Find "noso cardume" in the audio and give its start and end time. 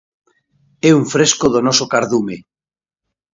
1.67-2.37